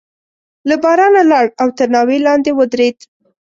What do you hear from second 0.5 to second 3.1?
له بارانه لاړ او تر ناوې لاندې ودرېد.